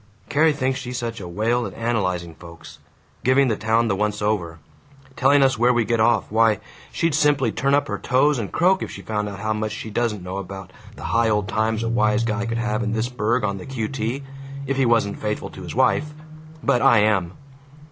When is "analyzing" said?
1.75-2.33